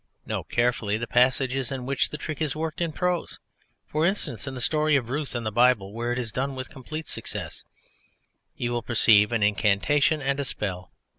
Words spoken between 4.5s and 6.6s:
the story of Ruth in the Bible, where it is done